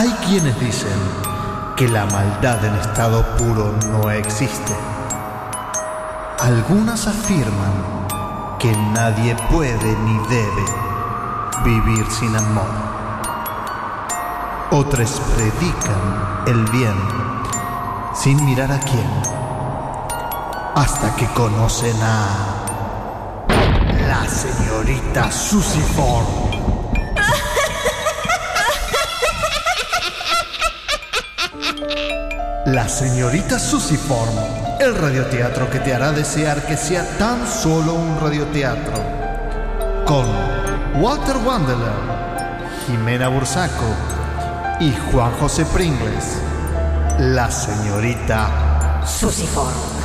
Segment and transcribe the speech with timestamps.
[0.00, 0.98] Hay quienes dicen
[1.76, 4.74] que la maldad en estado puro no existe.
[6.38, 8.06] Algunas afirman
[8.58, 10.64] que nadie puede ni debe
[11.64, 12.70] vivir sin amor.
[14.70, 16.96] Otras predican el bien
[18.14, 19.10] sin mirar a quién,
[20.76, 22.26] hasta que conocen a
[24.08, 25.82] la señorita Susie
[32.72, 34.32] La señorita Susiform,
[34.78, 38.94] el radioteatro que te hará desear que sea tan solo un radioteatro.
[40.06, 40.24] Con
[41.02, 41.90] Walter Wandeler,
[42.86, 43.92] Jimena Bursaco
[44.78, 46.40] y Juan José Pringles.
[47.18, 49.99] La señorita Susiform.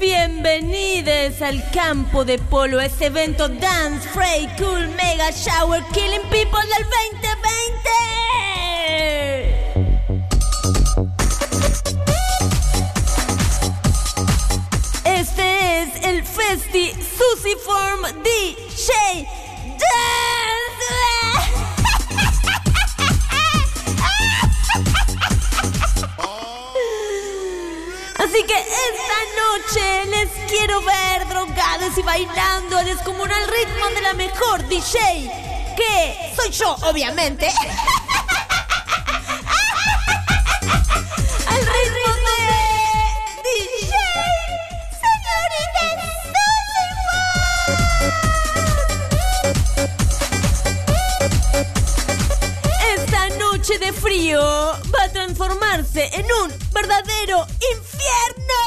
[0.00, 6.58] Bienvenidos al campo de polo, a ese evento Dance, Frey, Cool, Mega Shower, Killing People
[6.74, 6.86] del
[15.04, 15.20] 2020.
[15.20, 19.28] Este es el Festi Susiform DJ
[19.66, 20.39] Dance.
[28.22, 34.12] Así que esta noche les quiero ver drogados y bailándoles como al ritmo de la
[34.12, 35.30] mejor DJ,
[35.74, 37.48] que soy yo, obviamente.
[41.46, 42.44] Al ritmo de
[43.42, 43.90] DJ,
[45.00, 45.86] señorita
[52.94, 56.59] Esta noche de frío va a transformarse en un
[57.02, 58.60] verdadero infierno.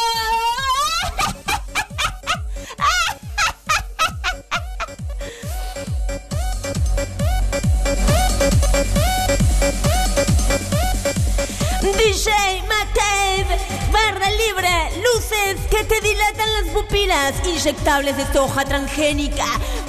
[11.97, 13.57] DJ Matave,
[13.91, 14.69] barra libre,
[15.03, 19.45] luces que te dilatan las pupilas, inyectables de soja transgénica,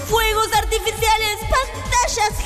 [0.06, 1.93] fuegos artificiales, pantallas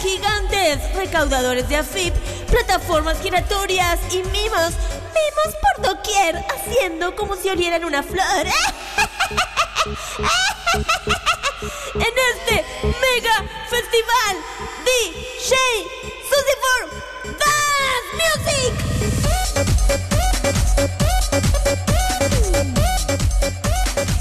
[0.01, 2.15] gigantes, recaudadores de AFIP,
[2.51, 4.73] plataformas giratorias y mimos,
[5.12, 8.47] mimos por doquier, haciendo como si olieran una flor.
[11.95, 14.37] en este mega festival
[14.87, 15.56] DJ
[16.31, 16.89] Susiform
[17.39, 18.73] Dance Music.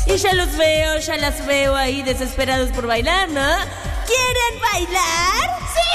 [0.07, 3.86] Y ya los veo, ya las veo ahí desesperados por bailar, ¿no?
[4.07, 5.45] ¿Quieren bailar?
[5.73, 5.89] ¡Sí!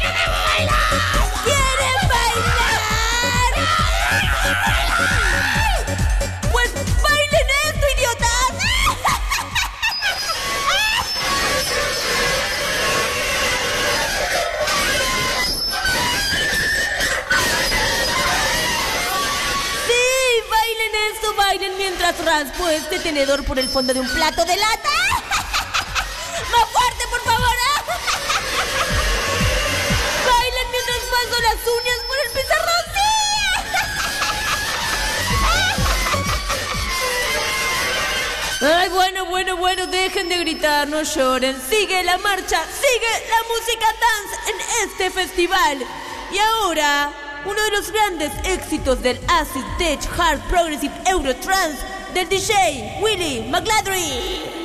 [0.00, 0.92] ¡Queremos bailar!
[1.44, 3.52] ¿Quieren bailar?
[6.50, 6.70] Pues
[7.02, 8.52] bailen esto, idiotas.
[19.86, 20.02] Sí,
[20.50, 25.15] bailen esto, bailen mientras raspo este tenedor por el fondo de un plato de lata.
[38.60, 41.60] Ay, bueno, bueno, bueno, dejen de gritar, no lloren.
[41.68, 45.78] Sigue la marcha, sigue la música dance en este festival.
[46.32, 47.12] Y ahora,
[47.44, 51.78] uno de los grandes éxitos del acid tech hard progressive eurotrance
[52.14, 54.55] del DJ Willy McGladry.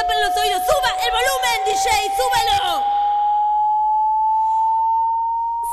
[0.00, 0.62] tapen los oídos.
[0.64, 2.12] ¡Suba el volumen, DJ!
[2.16, 2.84] ¡Súbelo!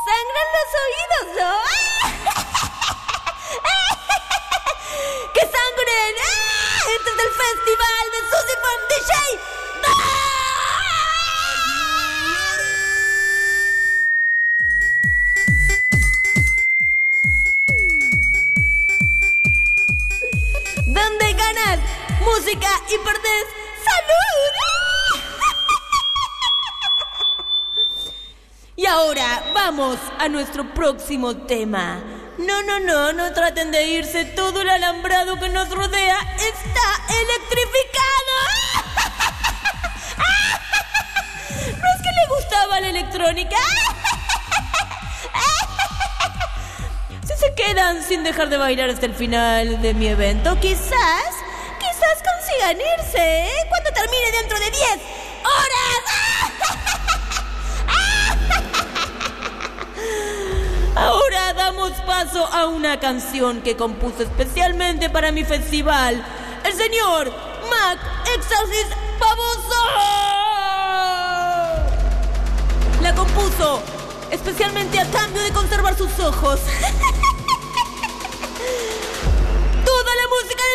[0.04, 1.52] ¡Sangran los oídos, no!
[5.34, 6.14] ¡Que sangren!
[6.96, 9.12] ¡Este es el festival de Susie Form DJ!
[9.84, 9.94] ¡No!
[22.26, 23.57] música y perdés
[23.98, 25.24] salud.
[28.76, 32.00] Y ahora vamos a nuestro próximo tema.
[32.38, 34.24] No, no, no, no traten de irse.
[34.26, 38.36] Todo el alambrado que nos rodea está electrificado.
[41.72, 43.58] ¿No es que le gustaba la electrónica?
[47.28, 51.26] Si se quedan sin dejar de bailar hasta el final de mi evento, quizás,
[52.66, 53.66] irse ¿eh?
[53.70, 54.82] cuando termine dentro de 10
[55.44, 56.02] horas.
[60.96, 66.26] Ahora damos paso a una canción que compuso especialmente para mi festival.
[66.64, 67.32] El señor
[67.70, 68.00] Mac
[68.36, 69.76] Exorcist Baboso.
[73.02, 73.82] La compuso
[74.32, 76.60] especialmente a cambio de conservar sus ojos.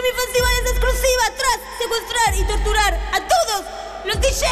[0.00, 3.64] mi festival es exclusiva tras secuestrar y torturar a todos
[4.06, 4.42] los DJs.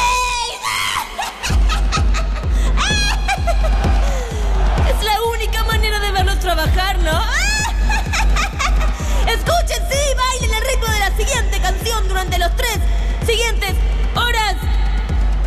[4.89, 7.11] Es la única manera de verlos trabajar, ¿no?
[9.27, 12.77] Escuchen, sí, bailen el ritmo de la siguiente canción durante los tres
[13.25, 13.73] siguientes
[14.15, 14.55] horas.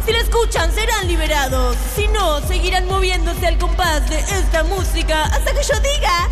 [0.05, 1.77] Si la escuchan, serán liberados.
[1.95, 6.29] Si no, seguirán moviéndose al compás de esta música hasta que yo diga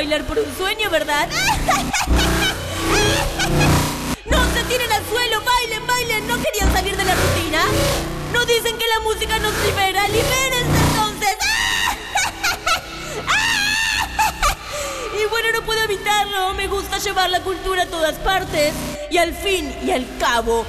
[0.00, 1.28] bailar por un sueño, ¿verdad?
[4.24, 6.26] No se tiren al suelo, bailen, bailen.
[6.26, 7.62] ¿No querían salir de la rutina?
[8.32, 10.08] ¿No dicen que la música nos libera?
[10.08, 11.36] ¡Libérense entonces!
[15.22, 16.54] Y bueno, no puedo evitarlo.
[16.54, 18.72] Me gusta llevar la cultura a todas partes.
[19.10, 20.64] Y al fin y al cabo,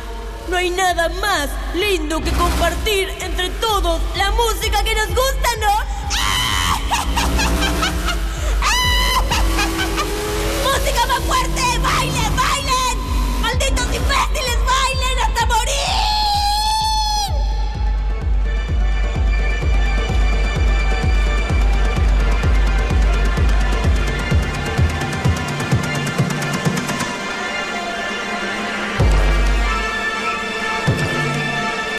[0.49, 6.00] no hay nada más lindo que compartir entre todos la música que nos gusta, ¿no?
[10.81, 12.40] música fuerte, baile.